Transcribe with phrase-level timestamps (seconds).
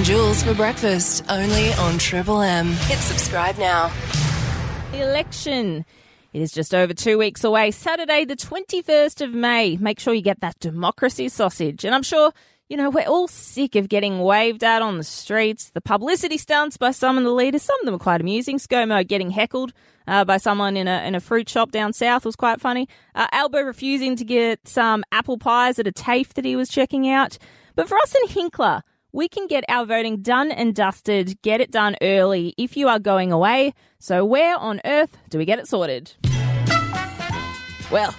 [0.00, 2.68] And Jules for breakfast, only on Triple M.
[2.68, 3.92] Hit subscribe now.
[4.92, 5.84] The election.
[6.32, 9.76] It is just over two weeks away, Saturday, the 21st of May.
[9.76, 11.84] Make sure you get that democracy sausage.
[11.84, 12.32] And I'm sure,
[12.70, 16.78] you know, we're all sick of getting waved at on the streets, the publicity stunts
[16.78, 17.60] by some of the leaders.
[17.60, 18.56] Some of them are quite amusing.
[18.56, 19.74] ScoMo getting heckled
[20.06, 22.88] uh, by someone in a, in a fruit shop down south was quite funny.
[23.14, 27.06] Uh, Albo refusing to get some apple pies at a TAFE that he was checking
[27.06, 27.36] out.
[27.74, 28.80] But for us in Hinkler,
[29.12, 32.98] we can get our voting done and dusted, get it done early if you are
[32.98, 33.74] going away.
[33.98, 36.12] So, where on earth do we get it sorted?
[37.90, 38.14] Well,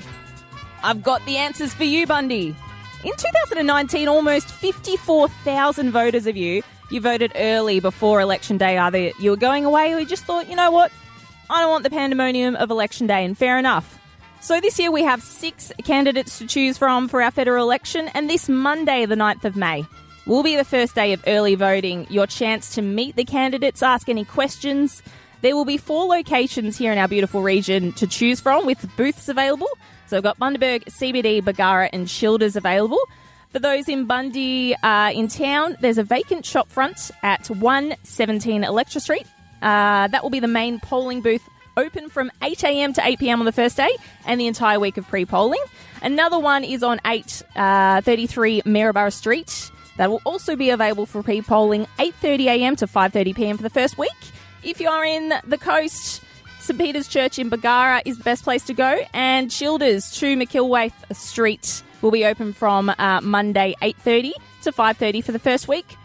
[0.83, 2.55] I've got the answers for you, Bundy.
[3.03, 6.61] In 2019, almost 54,000 voters of you,
[6.91, 8.77] you voted early before election day.
[8.77, 10.91] Either you were going away or you just thought, you know what,
[11.49, 13.97] I don't want the pandemonium of election day, and fair enough.
[14.41, 18.29] So this year we have six candidates to choose from for our federal election, and
[18.29, 19.85] this Monday, the 9th of May,
[20.25, 22.07] will be the first day of early voting.
[22.09, 25.01] Your chance to meet the candidates, ask any questions.
[25.41, 29.27] There will be four locations here in our beautiful region to choose from with booths
[29.27, 29.69] available.
[30.07, 32.99] So we've got Bundaberg, CBD, Bargara, and Childers available.
[33.49, 39.01] For those in Bundy uh, in town, there's a vacant shop front at 117 Electra
[39.01, 39.25] Street.
[39.61, 43.51] Uh, that will be the main polling booth open from 8am to 8pm on the
[43.51, 45.63] first day and the entire week of pre-polling.
[46.01, 49.71] Another one is on 833 uh, Street.
[49.97, 54.09] That will also be available for pre-polling 8.30am to 5.30pm for the first week.
[54.63, 56.21] If you are in the coast,
[56.59, 61.15] St Peter's Church in Bargara is the best place to go, and Childers to McIlwraith
[61.15, 64.31] Street will be open from uh, Monday 8.30
[64.63, 65.97] to 5.30 for the first week.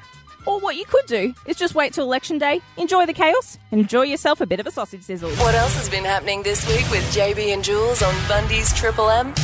[0.46, 3.80] Or what you could do is just wait till election day, enjoy the chaos, and
[3.80, 5.30] enjoy yourself a bit of a sausage sizzle.
[5.32, 9.34] What else has been happening this week with JB and Jules on Bundy's Triple M?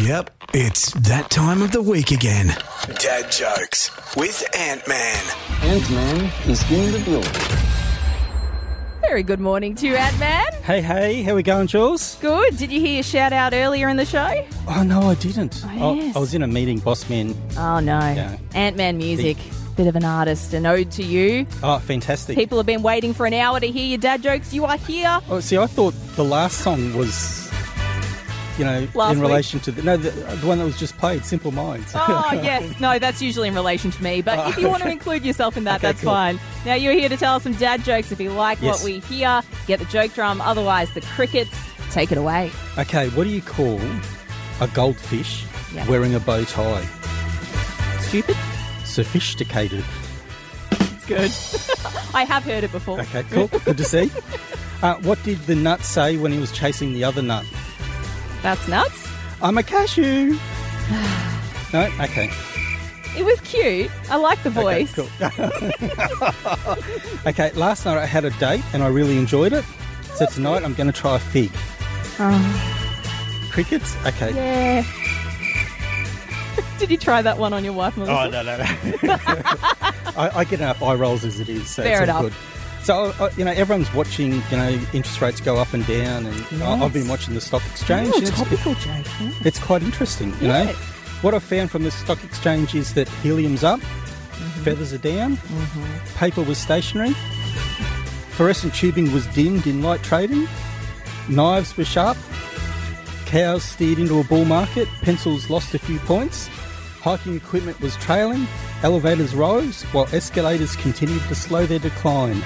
[0.00, 2.46] Yep, it's that time of the week again.
[3.00, 5.24] Dad jokes with Ant Man.
[5.62, 7.30] Ant Man is in the building.
[9.02, 10.46] Very good morning to you, Ant Man.
[10.62, 12.16] Hey, hey, how we going, Jules?
[12.22, 12.56] Good.
[12.56, 14.46] Did you hear your shout out earlier in the show?
[14.68, 15.62] Oh no, I didn't.
[15.66, 16.16] Oh, yes.
[16.16, 17.34] I, I was in a meeting, boss man.
[17.58, 17.98] Oh, no.
[17.98, 18.38] Yeah.
[18.54, 19.36] Ant Man music.
[19.76, 20.54] Bit of an artist.
[20.54, 21.46] An ode to you.
[21.62, 22.36] Oh, fantastic.
[22.36, 24.54] People have been waiting for an hour to hear your dad jokes.
[24.54, 25.20] You are here.
[25.28, 27.49] Oh, see, I thought the last song was,
[28.60, 29.28] you know, Last in week?
[29.28, 31.90] relation to the no, the, the one that was just played, Simple Minds.
[31.94, 32.78] Oh, yes.
[32.78, 34.20] No, that's usually in relation to me.
[34.22, 36.12] But if you want to include yourself in that, Okay, that's cool.
[36.12, 36.38] fine.
[36.66, 38.12] Now, you're here to tell us some dad jokes.
[38.12, 38.76] If you like Yes.
[38.76, 40.40] what we hear, get the joke drum.
[40.42, 41.56] Otherwise, the crickets.
[41.90, 42.52] Take it away.
[42.78, 43.80] okay, what do you call
[44.60, 45.44] a goldfish
[45.74, 45.88] Yeah.
[45.88, 46.86] wearing a bow tie?
[48.00, 48.36] Stupid?
[48.84, 49.84] Sophisticated.
[50.72, 51.32] It's good.
[52.14, 53.00] I have heard it before.
[53.00, 53.48] Okay, cool.
[53.64, 54.10] Good to see.
[54.82, 57.44] Uh, what did the nut say when he was chasing the other nut?
[58.42, 59.08] That's nuts.
[59.42, 60.34] I'm a cashew.
[61.72, 62.30] no, okay.
[63.16, 63.90] It was cute.
[64.08, 64.94] I like the Okay, voice.
[64.94, 65.08] cool.
[67.26, 69.64] okay, last night I had a date and I really enjoyed it.
[70.14, 71.50] So tonight I'm going to try a fig.
[72.18, 73.48] Oh.
[73.52, 73.94] Crickets?
[74.06, 74.32] Okay.
[74.34, 74.82] Yeah.
[76.78, 78.12] Did you try that one on your wife, Melissa?
[78.12, 78.64] Oh, no, no, no.
[80.16, 82.32] I, I get enough eye rolls as it is, so Fair it's all enough.
[82.32, 82.38] good.
[82.82, 86.62] So, uh, you know, everyone's watching, you know, interest rates go up and down, and
[86.62, 88.10] I- I've been watching the stock exchange.
[88.12, 89.06] Oh, and it's- topical joke.
[89.18, 89.30] huh?
[89.44, 90.64] It's quite interesting, you Yeah.
[90.64, 90.72] know.
[91.20, 94.62] What I've found from the stock exchange is that helium's up, Mm-hmm.
[94.64, 95.38] feathers are down,
[96.18, 97.14] paper was stationary,
[98.30, 100.48] fluorescent tubing was dimmed in light trading,
[101.28, 102.16] knives were sharp,
[103.26, 106.48] cows steered into a bull market, pencils lost a few points,
[107.00, 108.46] hiking equipment was trailing,
[108.82, 112.36] elevators rose, while escalators continued to slow their decline.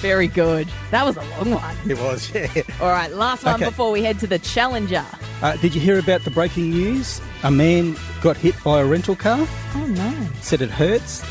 [0.00, 0.68] Very good.
[0.92, 1.76] That was a long one.
[1.90, 2.46] It was, yeah.
[2.80, 3.64] All right, last one Okay.
[3.64, 5.04] before we head to the challenger.
[5.42, 7.20] Uh, did you hear about the breaking news?
[7.42, 9.38] A man got hit by a rental car,
[9.74, 10.28] Oh no!
[10.40, 11.22] said it hurts.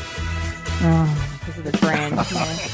[0.80, 2.14] Oh, because of the brand.
[2.32, 2.68] yeah.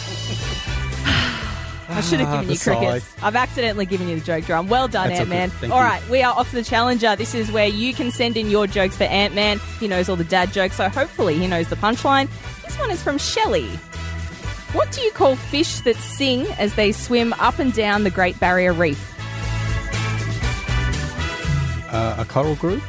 [1.97, 3.15] I should have Ah, given you crickets.
[3.23, 4.69] I've accidentally given you the joke drum.
[4.69, 5.51] Well done, That's Ant Man.
[5.71, 5.85] All you.
[5.85, 7.15] right, we are off to the challenger.
[7.17, 9.61] This is where you can send in your jokes for Ant Man.
[9.79, 12.29] He knows all the dad jokes, so hopefully he knows the punchline.
[12.65, 13.69] This one is from Shelley.
[14.73, 18.39] What do you call fish that sing as they swim up and down the Great
[18.41, 18.99] Barrier Reef?
[21.93, 22.83] Uh, a coral group?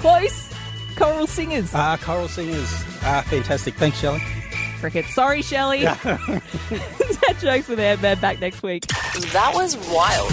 [0.00, 0.52] Close.
[0.96, 1.70] Coral singers.
[1.74, 2.70] Ah, coral singers.
[3.02, 3.74] Ah, fantastic.
[3.76, 4.22] Thanks, Shelley.
[4.82, 5.14] Crickets.
[5.14, 5.82] Sorry, Shelley.
[5.82, 6.40] dad
[7.40, 8.84] jokes with Ant Man back next week.
[9.32, 10.32] That was wild.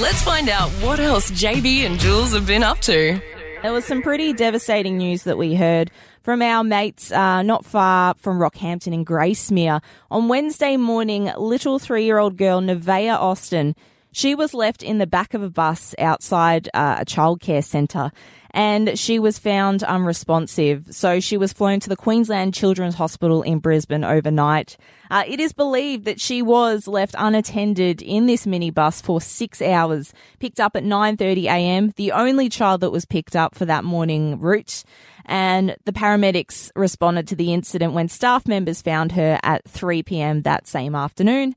[0.00, 3.20] Let's find out what else JB and Jules have been up to.
[3.60, 5.90] There was some pretty devastating news that we heard
[6.22, 9.82] from our mates uh, not far from Rockhampton in Gracemere.
[10.10, 13.76] On Wednesday morning, little three year old girl Nevaeh Austin,
[14.12, 18.10] She was left in the back of a bus outside uh, a childcare centre
[18.52, 20.86] and she was found unresponsive.
[20.90, 24.76] So she was flown to the Queensland Children's Hospital in Brisbane overnight.
[25.10, 30.12] Uh, it is believed that she was left unattended in this minibus for six hours,
[30.38, 31.92] picked up at 9:30 a.m.
[31.96, 34.84] The only child that was picked up for that morning route.
[35.26, 40.42] And the paramedics responded to the incident when staff members found her at 3 p.m.
[40.42, 41.54] that same afternoon.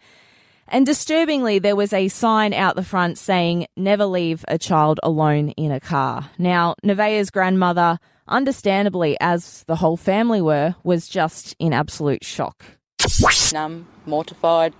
[0.68, 5.50] And disturbingly, there was a sign out the front saying, never leave a child alone
[5.50, 6.30] in a car.
[6.38, 12.66] Now, Nevaeh's grandmother, understandably, as the whole family were, was just in absolute shock.
[13.54, 14.74] Numb, mortified,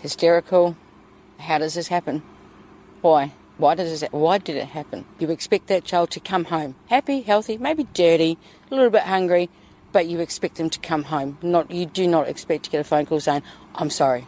[0.00, 0.76] hysterical.
[1.38, 2.22] How does this happen?
[3.00, 3.32] Why?
[3.58, 4.08] Why does this?
[4.10, 5.04] Why did it happen?
[5.18, 8.38] You expect that child to come home happy, healthy, maybe dirty,
[8.70, 9.50] a little bit hungry,
[9.92, 11.38] but you expect them to come home.
[11.42, 13.42] Not you do not expect to get a phone call saying,
[13.74, 14.26] "I'm sorry,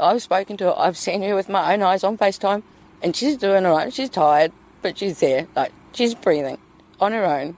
[0.00, 0.78] I've spoken to her.
[0.78, 2.62] I've seen her with my own eyes on FaceTime,
[3.02, 3.92] and she's doing all right.
[3.92, 4.52] She's tired,
[4.82, 5.46] but she's there.
[5.54, 6.58] Like she's breathing
[7.00, 7.56] on her own.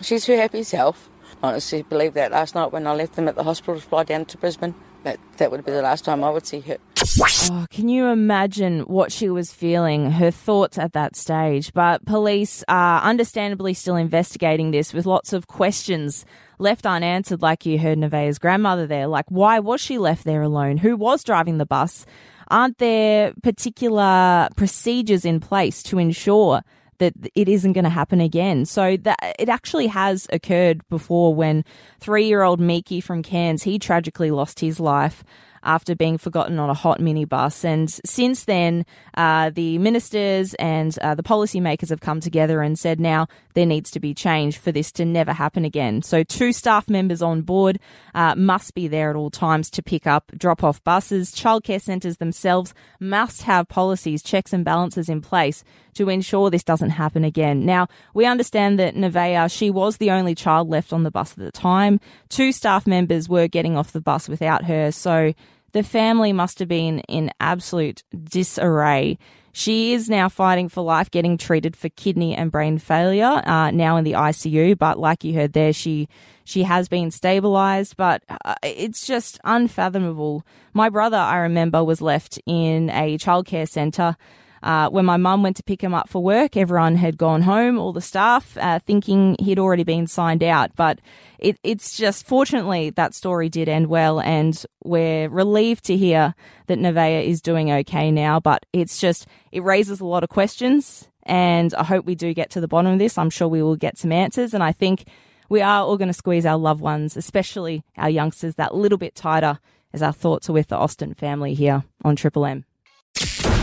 [0.00, 1.08] She's her happy self.
[1.42, 4.24] Honestly, believe that last night when I left them at the hospital to fly down
[4.26, 6.78] to Brisbane, that that would be the last time I would see her.
[7.04, 11.72] Oh, can you imagine what she was feeling, her thoughts at that stage?
[11.72, 16.24] But police are understandably still investigating this with lots of questions
[16.58, 19.08] left unanswered, like you heard Nevaeh's grandmother there.
[19.08, 20.76] Like, why was she left there alone?
[20.76, 22.06] Who was driving the bus?
[22.48, 26.62] Aren't there particular procedures in place to ensure
[26.98, 28.64] that it isn't going to happen again.
[28.64, 31.64] So that it actually has occurred before when
[31.98, 35.24] three-year-old Miki from Cairns he tragically lost his life
[35.62, 37.64] after being forgotten on a hot minibus.
[37.64, 38.84] And since then,
[39.16, 43.90] uh, the ministers and uh, the policymakers have come together and said now there needs
[43.92, 46.02] to be change for this to never happen again.
[46.02, 47.78] So, two staff members on board
[48.14, 51.32] uh, must be there at all times to pick up, drop off buses.
[51.32, 56.90] Childcare centres themselves must have policies, checks, and balances in place to ensure this doesn't
[56.90, 57.64] happen again.
[57.64, 61.38] Now, we understand that Nevaeh, she was the only child left on the bus at
[61.38, 62.00] the time.
[62.28, 65.32] Two staff members were getting off the bus without her, so
[65.72, 69.18] the family must have been in absolute disarray.
[69.54, 73.98] She is now fighting for life, getting treated for kidney and brain failure, uh, now
[73.98, 74.78] in the ICU.
[74.78, 76.08] But like you heard there, she
[76.44, 80.44] she has been stabilized, but uh, it's just unfathomable.
[80.72, 84.16] My brother, I remember, was left in a childcare centre
[84.62, 87.78] uh, when my mum went to pick him up for work, everyone had gone home,
[87.78, 90.74] all the staff, uh, thinking he'd already been signed out.
[90.76, 91.00] But
[91.38, 96.34] it, it's just, fortunately, that story did end well, and we're relieved to hear
[96.66, 98.38] that Nevaeh is doing okay now.
[98.38, 102.50] But it's just, it raises a lot of questions, and I hope we do get
[102.50, 103.18] to the bottom of this.
[103.18, 105.04] I'm sure we will get some answers, and I think
[105.48, 109.14] we are all going to squeeze our loved ones, especially our youngsters, that little bit
[109.14, 109.58] tighter
[109.92, 112.64] as our thoughts are with the Austin family here on Triple M.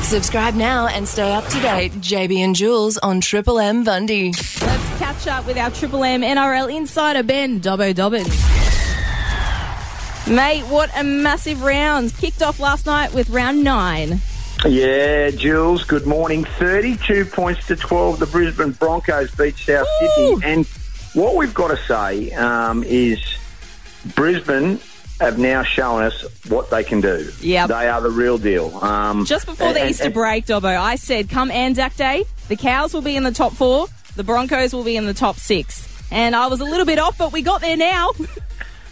[0.09, 1.91] Subscribe now and stay up to date.
[1.91, 4.31] JB and Jules on Triple M Bundy.
[4.31, 8.27] Let's catch up with our Triple M NRL insider, Ben Dobbo Dobbins.
[10.27, 12.17] Mate, what a massive round.
[12.17, 14.19] Kicked off last night with round nine.
[14.65, 16.43] Yeah, Jules, good morning.
[16.43, 18.17] 32 points to 12.
[18.17, 20.07] The Brisbane Broncos beat South Ooh.
[20.15, 20.51] Sydney.
[20.51, 20.65] And
[21.13, 23.19] what we've got to say um, is
[24.15, 24.79] Brisbane
[25.19, 27.29] have now shown us what they can do.
[27.41, 27.67] Yep.
[27.69, 28.75] They are the real deal.
[28.83, 32.55] Um, Just before the and- Easter and- break, Dobbo, I said come Anzac Day, the
[32.55, 35.87] Cows will be in the top four, the Broncos will be in the top six.
[36.11, 38.11] And I was a little bit off, but we got there now.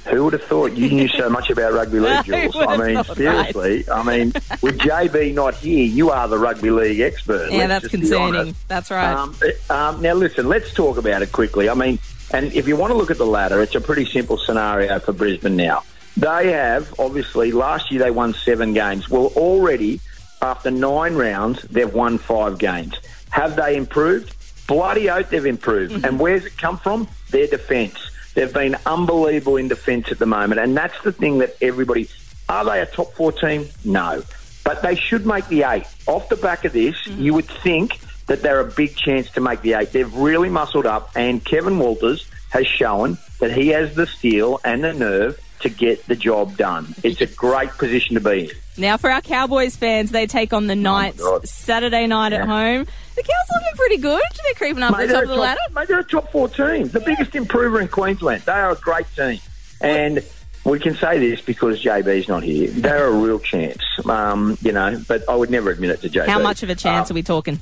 [0.06, 2.56] Who would have thought you knew so much about rugby league, Jules?
[2.56, 3.84] would I mean, seriously.
[3.92, 4.28] I mean,
[4.62, 7.50] with JB not here, you are the rugby league expert.
[7.52, 8.56] yeah, that's concerning.
[8.70, 9.12] That's right.
[9.14, 9.36] Um,
[9.70, 11.68] um, now, listen, let's talk about it quickly.
[11.68, 12.00] I mean,
[12.32, 15.12] and if you want to look at the ladder, it's a pretty simple scenario for
[15.12, 15.84] Brisbane now.
[16.18, 19.08] They have, obviously, last year they won seven games.
[19.08, 20.02] Well, already,
[20.42, 22.96] after nine rounds, they've won five games.
[23.30, 24.36] Have they improved?
[24.66, 25.94] Bloody oath they've improved.
[25.94, 26.06] Mm-hmm.
[26.06, 27.08] And where's it come from?
[27.30, 28.10] Their defence.
[28.34, 30.60] They've been unbelievable in defence at the moment.
[30.60, 32.10] And that's the thing that everybody.
[32.50, 33.68] Are they a top four team?
[33.86, 34.24] No.
[34.64, 35.86] But they should make the eight.
[36.08, 37.22] Off the back of this, mm-hmm.
[37.22, 39.92] you would think that they're a big chance to make the eight.
[39.92, 44.84] They've really muscled up, and Kevin Walters has shown that he has the steel and
[44.84, 46.94] the nerve to get the job done.
[47.04, 48.52] It's a great position to be in.
[48.80, 52.86] Now, for our Cowboys fans, they take on the Knights Oh Saturday night at home.
[53.16, 54.22] The Cows looking pretty good.
[54.44, 55.60] They're creeping up Mate, the top of the a ladder.
[55.68, 58.44] top, mate, they're a top four team, the biggest improver in Queensland.
[58.44, 59.40] They are a great team,
[59.82, 60.24] and
[60.64, 62.70] we can say this because JB's not here.
[62.70, 65.02] They're a real chance, um, you know.
[65.08, 66.28] But I would never admit it to JB.
[66.28, 67.60] How much of a chance Um, are we talking?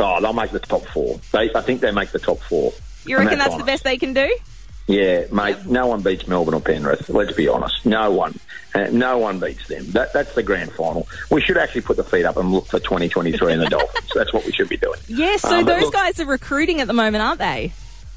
[0.00, 1.20] Oh, they'll make the top four.
[1.32, 2.72] They, I think they make the top four.
[3.04, 4.36] You reckon that's the best they can do?
[4.86, 5.66] Yeah, mate.
[5.66, 7.08] No one beats Melbourne or Penrith.
[7.08, 7.84] Let's be honest.
[7.84, 8.38] No one.
[8.74, 9.84] Uh, no one beats them.
[9.92, 11.08] That, that's the grand final.
[11.30, 14.10] We should actually put the feet up and look for 2023 in the Dolphins.
[14.14, 15.00] That's what we should be doing.
[15.08, 17.72] Yeah, so Um, those look- guys are recruiting at the moment, aren't they?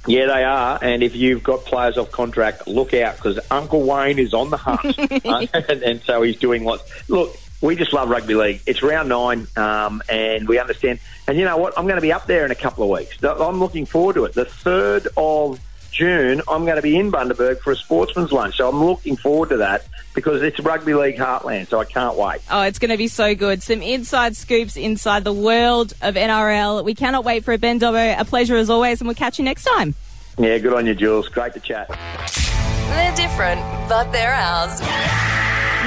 [0.06, 0.78] Yeah, they are.
[0.82, 4.58] And if you've got players off contract, look out because Uncle Wayne is on the
[4.58, 4.98] hunt.
[5.26, 6.84] Uh, and, and so he's doing lots.
[7.10, 8.62] Look, we just love rugby league.
[8.66, 11.00] It's round nine, um, and we understand.
[11.28, 11.78] And you know what?
[11.78, 13.22] I'm going to be up there in a couple of weeks.
[13.24, 14.34] I'm looking forward to it.
[14.34, 15.60] The 3rd of
[15.92, 18.58] June, I'm going to be in Bundaberg for a sportsman's lunch.
[18.58, 21.68] So I'm looking forward to that because it's rugby league heartland.
[21.68, 22.42] So I can't wait.
[22.50, 23.62] Oh, it's going to be so good.
[23.62, 26.84] Some inside scoops inside the world of NRL.
[26.84, 28.20] We cannot wait for it, Ben Dobbo.
[28.20, 29.96] A pleasure as always, and we'll catch you next time.
[30.38, 31.28] Yeah, good on you, Jules.
[31.28, 31.90] Great to chat.
[31.90, 34.80] They're different, but they're ours.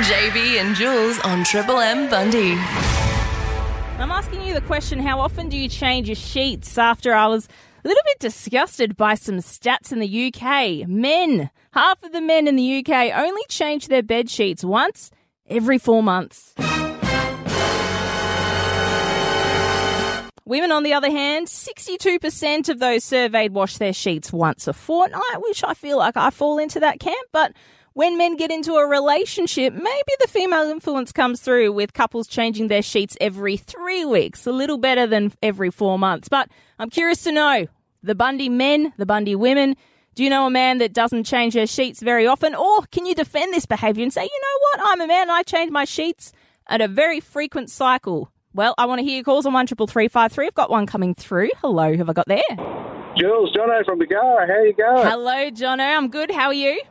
[0.07, 2.53] JB and Jules on Triple M Bundy.
[3.99, 7.49] I'm asking you the question how often do you change your sheets after I was
[7.85, 10.89] a little bit disgusted by some stats in the UK?
[10.89, 15.11] Men, half of the men in the UK only change their bed sheets once
[15.49, 16.55] every four months.
[20.45, 25.39] Women, on the other hand, 62% of those surveyed wash their sheets once a fortnight,
[25.39, 27.29] which I feel like I fall into that camp.
[27.33, 27.53] But
[27.95, 32.69] when men get into a relationship, maybe the female influence comes through with couples changing
[32.69, 36.29] their sheets every three weeks, a little better than every four months.
[36.29, 37.67] But I'm curious to know
[38.03, 39.77] the Bundy men, the Bundy women.
[40.15, 42.55] Do you know a man that doesn't change their sheets very often?
[42.55, 45.43] Or can you defend this behaviour and say, you know what, I'm a man I
[45.43, 46.33] change my sheets
[46.67, 48.31] at a very frequent cycle?
[48.55, 50.47] Well, I want to hear your calls on one triple three five three.
[50.47, 51.51] I've got one coming through.
[51.63, 52.43] Hello, who have I got there?
[53.17, 55.07] Jules, Jono from the Bargara, how you going?
[55.07, 55.97] Hello, Jono.
[55.97, 56.31] I'm good.
[56.31, 56.83] How are you?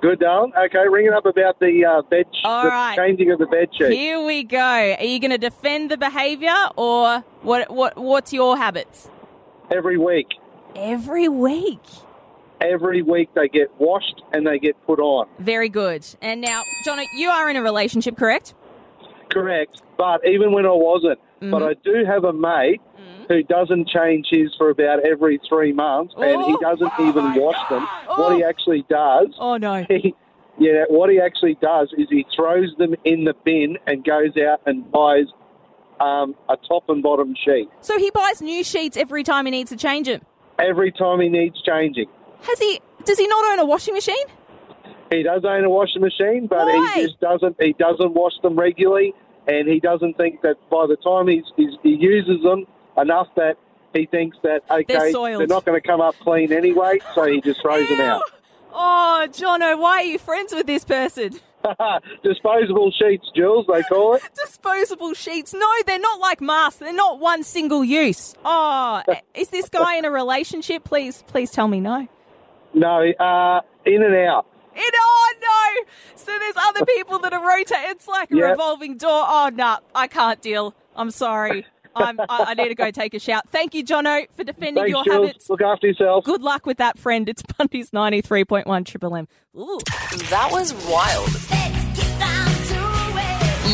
[0.00, 0.52] Good, darling.
[0.56, 2.96] Okay, ringing up about the uh, bed, All the right.
[2.96, 3.90] changing of the bed sheet.
[3.90, 4.58] Here we go.
[4.58, 7.68] Are you going to defend the behaviour or what?
[7.70, 7.96] What?
[7.98, 9.10] What's your habits?
[9.72, 10.28] Every week,
[10.76, 11.80] Every week.
[12.60, 15.26] every week they get washed and they get put on.
[15.40, 16.06] Very good.
[16.22, 18.54] And now, Jono, you are in a relationship, correct?
[19.30, 19.82] Correct.
[19.98, 22.80] But even when I wasn't, but I do have a mate
[23.28, 26.58] who doesn't change his for about every three months, and he Oh.
[26.60, 27.82] doesn't even wash them.
[28.16, 29.84] What he actually does, Oh no.
[29.88, 30.14] he,
[30.58, 34.60] yeah, what he actually does is he throws them in the bin and goes out
[34.66, 35.26] and buys
[36.00, 39.70] um, a top and bottom sheet So he buys new sheets every time he needs
[39.70, 40.22] to change them.
[40.58, 42.06] every time he needs changing.
[42.42, 42.80] Has he?
[43.04, 44.26] Does he not own a washing machine?
[45.10, 46.92] He does own a washing machine, but Why?
[46.96, 47.56] he just doesn't.
[47.60, 49.12] He doesn't wash them regularly,
[49.46, 52.64] and he doesn't think that by the time he's, he's he uses them
[53.00, 53.56] enough that
[53.94, 57.60] he thinks that okay, they're not going to come up clean anyway, so he just
[57.62, 58.22] throws them out.
[58.70, 61.40] Oh, Jono, why are you friends with this person?
[62.22, 64.22] Disposable sheets, Jules, they call it.
[64.34, 65.54] Disposable sheets.
[65.54, 66.78] No, they're not like masks.
[66.78, 68.34] They're not one single use.
[68.44, 69.02] Oh,
[69.34, 70.84] is this guy in a relationship?
[70.84, 72.06] Please, please tell me no.
[72.74, 74.46] No, uh, in and out.
[74.76, 75.84] It, oh no!
[76.14, 77.84] So there's other people that are rotating.
[77.90, 78.50] It's like a Yep.
[78.50, 79.24] revolving door.
[79.26, 80.74] Oh no, I can't deal.
[80.94, 81.66] I'm sorry.
[81.94, 83.48] I'm, I, I need to go take a shout.
[83.50, 85.26] Thank you, Jono, for defending Thanks, your Jules.
[85.28, 85.50] habits.
[85.50, 86.24] Look after yourself.
[86.24, 87.28] Good luck with that, friend.
[87.28, 89.28] It's Bundy's 93.1 Triple M.
[89.56, 89.78] Ooh.
[90.30, 91.28] That was wild.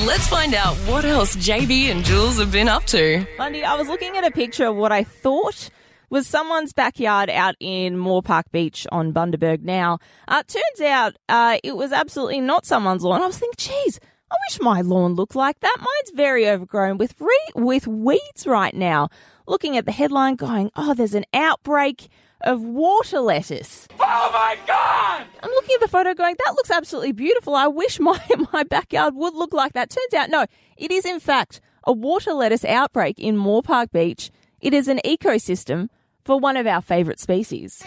[0.07, 3.27] Let's find out what else JB and Jules have been up to.
[3.39, 5.71] Bundy, I was looking at a picture of what I thought
[6.11, 9.99] was someone's backyard out in Moore Park Beach on Bundaberg now.
[10.29, 13.23] Uh, turns out uh, it was absolutely not someone's lawn.
[13.23, 14.01] I was thinking, geez,
[14.35, 15.77] I wish my lawn looked like that.
[15.79, 19.09] Mine's very overgrown with re- with weeds right now.
[19.47, 22.09] Looking at the headline, going, oh, there's an outbreak
[22.41, 23.87] of water lettuce.
[24.01, 25.27] Oh my god!
[25.43, 27.55] I'm looking at the photo going, that looks absolutely beautiful.
[27.55, 28.19] I wish my,
[28.53, 29.91] my backyard would look like that.
[29.91, 34.31] Turns out, no, it is in fact a water lettuce outbreak in Moore Park Beach.
[34.61, 35.89] It is an ecosystem
[36.25, 37.83] for one of our favourite species,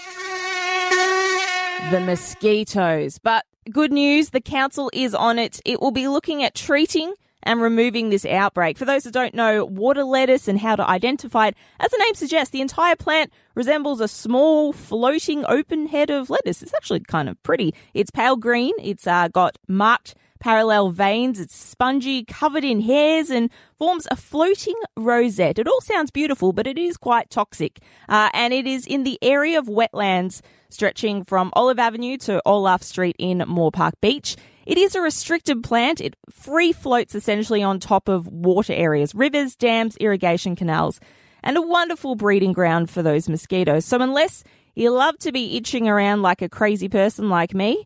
[1.91, 3.19] the mosquitoes.
[3.19, 5.59] But good news, the council is on it.
[5.65, 8.77] It will be looking at treating and removing this outbreak.
[8.77, 12.13] For those that don't know water lettuce and how to identify it, as the name
[12.15, 16.61] suggests, the entire plant resembles a small floating open head of lettuce.
[16.61, 17.73] It's actually kind of pretty.
[17.93, 18.73] It's pale green.
[18.79, 21.39] It's uh, got marked parallel veins.
[21.39, 25.59] It's spongy, covered in hairs, and forms a floating rosette.
[25.59, 27.79] It all sounds beautiful, but it is quite toxic.
[28.09, 32.83] Uh, and it is in the area of wetlands stretching from Olive Avenue to Olaf
[32.83, 34.35] Street in Moore Park Beach.
[34.65, 36.01] It is a restricted plant.
[36.01, 40.99] It free floats essentially on top of water areas, rivers, dams, irrigation canals,
[41.41, 43.85] and a wonderful breeding ground for those mosquitoes.
[43.85, 44.43] So unless
[44.75, 47.85] you love to be itching around like a crazy person like me,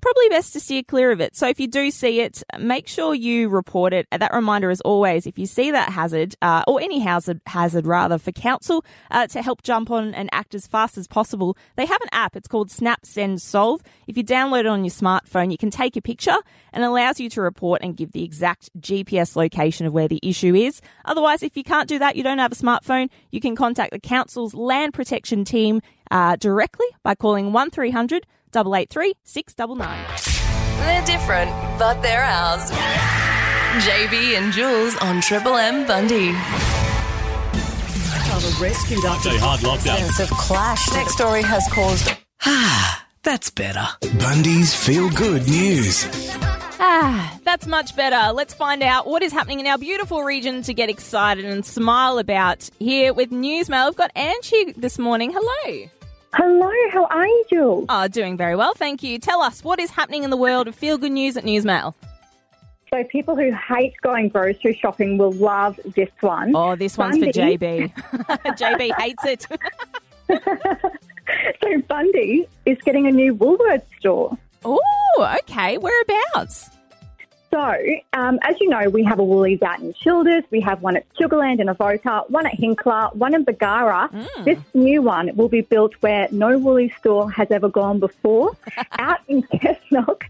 [0.00, 1.36] probably best to steer clear of it.
[1.36, 4.06] So if you do see it, make sure you report it.
[4.10, 8.18] That reminder is always, if you see that hazard, uh, or any hazard, hazard rather,
[8.18, 12.00] for council uh, to help jump on and act as fast as possible, they have
[12.02, 12.36] an app.
[12.36, 13.82] It's called Snap Send Solve.
[14.06, 16.36] If you download it on your smartphone, you can take a picture
[16.72, 20.54] and allows you to report and give the exact GPS location of where the issue
[20.54, 20.80] is.
[21.04, 24.00] Otherwise, if you can't do that, you don't have a smartphone, you can contact the
[24.00, 25.80] council's land protection team
[26.10, 30.06] uh, directly by calling 1300 883 699.
[30.86, 32.70] They're different, but they're ours.
[33.84, 36.32] JB and Jules on Triple M Bundy.
[38.60, 39.96] rescued after hard lockdown.
[39.98, 40.90] Sense of clash.
[40.92, 42.12] Next story has caused
[42.44, 43.86] Ah, that's better.
[44.18, 46.06] Bundy's Feel Good News.
[46.82, 48.32] Ah, that's much better.
[48.32, 52.18] Let's find out what is happening in our beautiful region to get excited and smile
[52.18, 52.68] about.
[52.78, 55.32] Here with Newsmail, we've got Angie this morning.
[55.34, 55.88] Hello.
[56.32, 57.86] Hello, how are you, Jules?
[57.88, 59.18] Oh, doing very well, thank you.
[59.18, 61.94] Tell us what is happening in the world of feel good news at Newsmail.
[62.88, 66.54] So, people who hate going grocery shopping will love this one.
[66.54, 67.92] Oh, this one's for JB.
[68.56, 69.46] JB hates it.
[71.62, 74.36] So, Bundy is getting a new Woolworths store.
[74.64, 75.78] Oh, okay.
[75.78, 76.70] Whereabouts?
[77.50, 77.58] So,
[78.12, 81.04] um, as you know, we have a Woolies out in Childers, we have one at
[81.14, 84.08] Sugarland in Avoca, one at Hinkler, one in Bargara.
[84.44, 88.56] This new one will be built where no Woolies store has ever gone before,
[89.00, 90.22] out in Kepnock,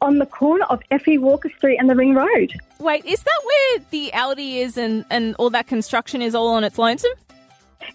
[0.00, 2.52] on the corner of Effie Walker Street and the Ring Road.
[2.78, 6.62] Wait, is that where the Aldi is and, and all that construction is all on
[6.62, 7.10] its lonesome?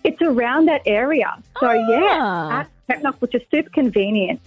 [0.04, 1.34] It's around that area.
[1.62, 1.88] So, Ah.
[1.90, 4.42] yeah, at Kepnock, which is super convenient.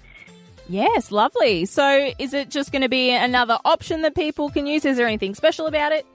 [0.68, 1.64] Yes, lovely.
[1.64, 4.84] So is it just going to be another option that people can use?
[4.84, 6.06] Is there anything special about it?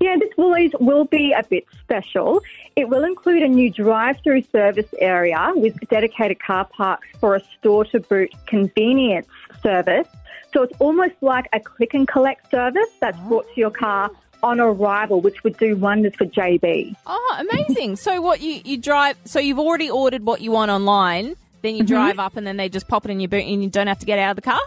[0.00, 2.42] Yeah, this Woolies will be a bit special.
[2.76, 8.32] It will include a new drive-through service area with dedicated car parks for a store-to-boot
[8.46, 9.28] convenience
[9.62, 10.08] service.
[10.52, 13.28] So it's almost like a click and collect service that's oh.
[13.28, 14.10] brought to your car
[14.42, 16.96] on arrival, which would do wonders for JB.
[17.06, 17.96] Oh, amazing.
[17.96, 21.84] so what you, you drive, so you've already ordered what you want online, then you
[21.84, 23.98] drive up and then they just pop it in your boot and you don't have
[24.00, 24.60] to get out of the car?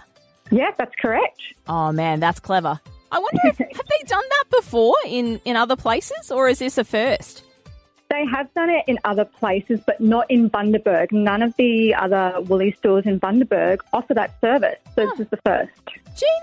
[0.52, 1.42] Yeah, that's correct.
[1.68, 2.80] Oh man, that's clever.
[3.12, 6.78] I wonder if, have they done that before in, in other places or is this
[6.78, 7.44] a first?
[8.10, 11.12] They have done it in other places, but not in Bundaberg.
[11.12, 14.78] None of the other Woolies stores in Bundaberg offer that service.
[14.96, 15.72] So this is the first.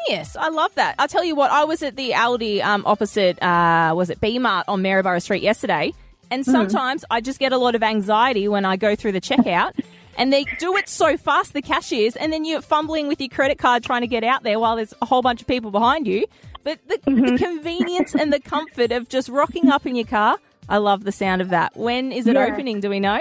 [0.08, 0.36] Genius.
[0.36, 0.96] I love that.
[0.98, 4.38] I'll tell you what, I was at the Aldi um, opposite, uh, was it B
[4.38, 5.92] Mart on Maryborough Street yesterday.
[6.30, 9.78] And sometimes I just get a lot of anxiety when I go through the checkout.
[10.18, 13.58] And they do it so fast, the cashiers, and then you're fumbling with your credit
[13.58, 16.26] card trying to get out there while there's a whole bunch of people behind you.
[16.64, 17.36] But the, the mm-hmm.
[17.36, 21.42] convenience and the comfort of just rocking up in your car, I love the sound
[21.42, 21.76] of that.
[21.76, 22.46] When is it Yeah.
[22.46, 22.80] opening?
[22.80, 23.20] Do we know?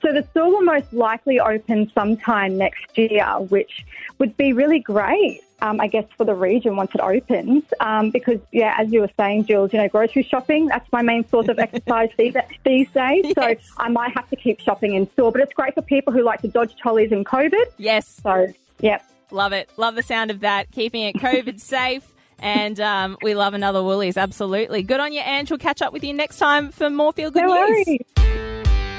[0.00, 3.84] So the store will most likely open sometime next year, which
[4.18, 7.64] would be really great, um, I guess, for the region once it opens.
[7.80, 11.26] Um, because, yeah, as you were saying, Jules, you know, grocery shopping, that's my main
[11.28, 13.24] source of exercise these, these days.
[13.24, 13.34] Yes.
[13.34, 15.32] So I might have to keep shopping in store.
[15.32, 17.64] But it's great for people who like to dodge trolleys in COVID.
[17.76, 18.20] Yes.
[18.22, 18.46] So,
[18.80, 19.04] yep.
[19.30, 19.68] Love it.
[19.76, 20.70] Love the sound of that.
[20.70, 22.06] Keeping it COVID safe.
[22.40, 24.16] And um, we love another Woolies.
[24.16, 24.84] Absolutely.
[24.84, 25.50] Good on you, Ange.
[25.50, 27.86] We'll catch up with you next time for more feel good No news.
[27.86, 28.57] worries.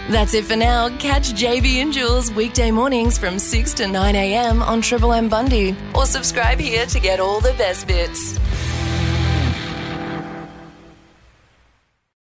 [0.09, 0.89] That's it for now.
[0.97, 4.63] Catch JB and Jules weekday mornings from 6 to 9 a.m.
[4.63, 8.39] on Triple M Bundy or subscribe here to get all the best bits.